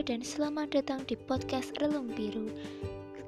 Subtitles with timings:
[0.00, 2.48] Dan selamat datang di podcast Relung Biru.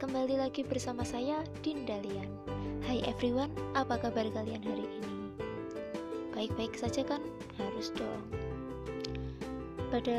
[0.01, 2.33] Kembali lagi bersama saya, Dindalian
[2.89, 5.37] Hai everyone, apa kabar kalian hari ini?
[6.33, 7.21] Baik-baik saja kan?
[7.61, 8.25] Harus dong.
[9.93, 10.17] Pada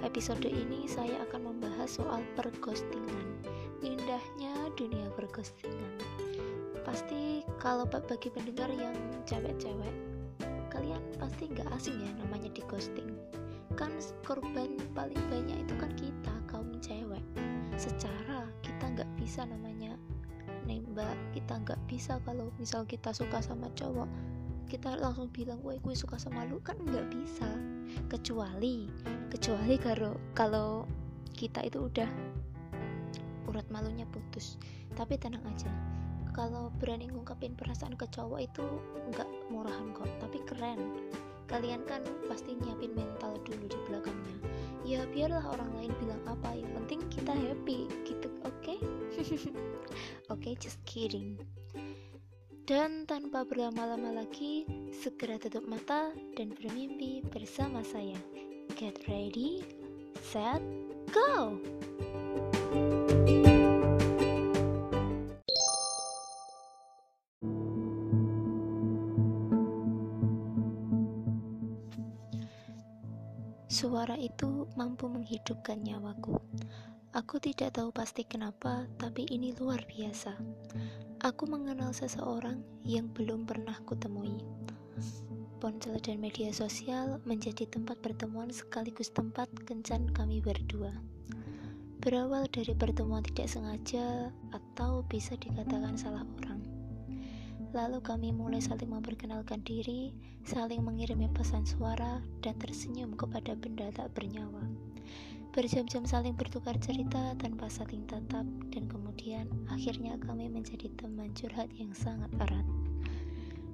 [0.00, 3.44] episode ini saya akan membahas soal perghostingan
[3.84, 6.00] Indahnya dunia perghostingan
[6.80, 8.96] Pasti kalau bagi pendengar yang
[9.28, 9.92] cewek-cewek
[10.72, 13.20] Kalian pasti nggak asing ya namanya di ghosting
[13.80, 13.90] kan
[14.28, 15.39] korban paling banyak
[16.90, 17.22] cewek.
[17.78, 19.94] Secara kita nggak bisa namanya
[20.66, 24.10] nembak kita nggak bisa kalau misal kita suka sama cowok
[24.66, 27.46] kita langsung bilang woi gue suka sama lu kan nggak bisa.
[28.10, 28.90] Kecuali
[29.30, 30.86] kecuali kalau kalau
[31.30, 32.10] kita itu udah
[33.46, 34.58] urat malunya putus.
[34.94, 35.70] Tapi tenang aja
[36.30, 38.64] kalau berani ngungkapin perasaan ke cowok itu
[39.10, 40.78] nggak murahan kok tapi keren
[41.50, 44.36] kalian kan pasti nyiapin mental dulu di belakangnya.
[44.86, 48.54] Ya biarlah orang lain bilang apa yang penting kita happy gitu oke?
[48.62, 48.78] Okay?
[50.32, 51.36] oke okay, just kidding.
[52.70, 54.62] Dan tanpa berlama-lama lagi
[54.94, 58.16] segera tutup mata dan bermimpi bersama saya.
[58.78, 59.66] Get ready
[60.22, 60.62] set
[61.10, 61.58] go
[73.80, 76.36] Suara itu mampu menghidupkan nyawaku.
[77.16, 80.36] Aku tidak tahu pasti kenapa, tapi ini luar biasa.
[81.24, 84.36] Aku mengenal seseorang yang belum pernah kutemui.
[85.64, 90.92] Ponsel dan media sosial menjadi tempat pertemuan sekaligus tempat kencan kami berdua.
[92.04, 96.69] Berawal dari pertemuan tidak sengaja atau bisa dikatakan salah orang.
[97.70, 100.10] Lalu kami mulai saling memperkenalkan diri,
[100.42, 104.66] saling mengirimi pesan suara, dan tersenyum kepada benda tak bernyawa.
[105.54, 108.42] Berjam-jam saling bertukar cerita tanpa saling tatap,
[108.74, 112.66] dan kemudian akhirnya kami menjadi teman curhat yang sangat erat.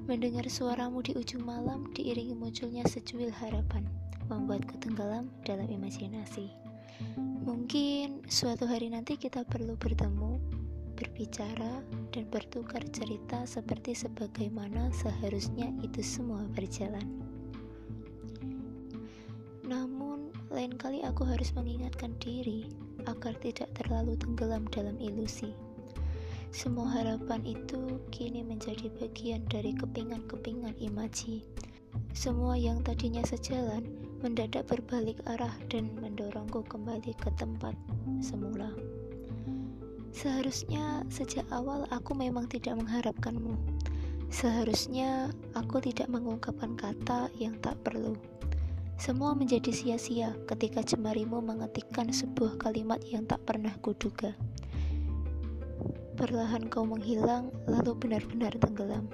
[0.04, 3.88] Mendengar suaramu di ujung malam diiringi munculnya secuil harapan,
[4.28, 6.52] membuatku tenggelam dalam imajinasi.
[7.48, 10.36] Mungkin suatu hari nanti kita perlu bertemu,
[10.96, 17.04] berbicara, dan bertukar cerita seperti sebagaimana seharusnya itu semua berjalan.
[19.68, 22.72] Namun, lain kali aku harus mengingatkan diri
[23.04, 25.52] agar tidak terlalu tenggelam dalam ilusi.
[26.56, 31.44] Semua harapan itu kini menjadi bagian dari kepingan-kepingan imaji.
[32.16, 33.84] Semua yang tadinya sejalan
[34.24, 37.76] mendadak berbalik arah dan mendorongku kembali ke tempat
[38.24, 38.72] semula.
[40.16, 43.52] Seharusnya sejak awal aku memang tidak mengharapkanmu.
[44.32, 48.16] Seharusnya aku tidak mengungkapkan kata yang tak perlu.
[48.96, 54.32] Semua menjadi sia-sia ketika jemarimu mengetikkan sebuah kalimat yang tak pernah kuduga.
[56.16, 59.12] Perlahan kau menghilang, lalu benar-benar tenggelam.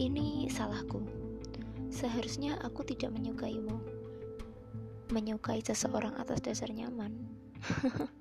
[0.00, 1.04] Ini salahku.
[1.92, 3.76] Seharusnya aku tidak menyukaimu.
[5.12, 7.12] Menyukai seseorang atas dasar nyaman.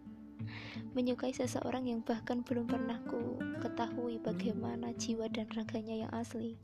[0.93, 6.57] menyukai seseorang yang bahkan belum pernah ku ketahui bagaimana jiwa dan raganya yang asli.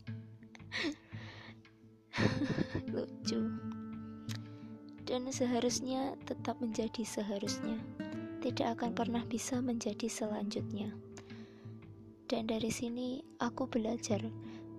[2.93, 3.51] Lucu.
[5.05, 7.77] Dan seharusnya tetap menjadi seharusnya.
[8.41, 10.93] Tidak akan pernah bisa menjadi selanjutnya.
[12.25, 14.21] Dan dari sini aku belajar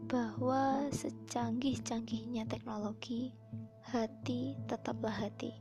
[0.07, 3.35] bahwa secanggih-canggihnya teknologi,
[3.87, 5.55] hati tetaplah hati.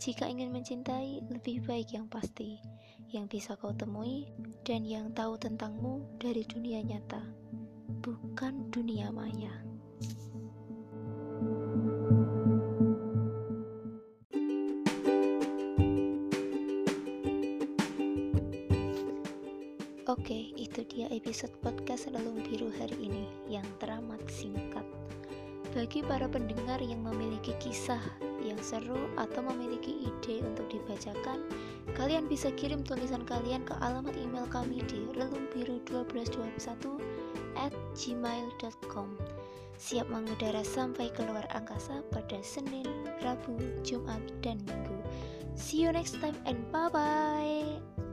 [0.00, 2.56] Jika ingin mencintai, lebih baik yang pasti
[3.12, 4.32] yang bisa kau temui
[4.64, 7.20] dan yang tahu tentangmu dari dunia nyata,
[8.00, 9.52] bukan dunia maya.
[20.08, 24.88] Oke, itu dia episode podcast Relung Biru hari ini yang teramat singkat.
[25.76, 31.44] Bagi para pendengar yang memiliki kisah yang seru atau memiliki ide untuk dibacakan,
[31.94, 37.00] kalian bisa kirim tulisan kalian ke alamat email kami di relumbiru1221
[37.56, 39.14] at gmail.com
[39.80, 42.84] Siap mengudara sampai keluar angkasa pada Senin,
[43.24, 45.00] Rabu, Jumat, dan Minggu.
[45.56, 48.09] See you next time and bye-bye!